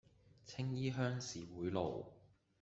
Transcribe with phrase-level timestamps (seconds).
[0.47, 2.07] 青衣鄉事會路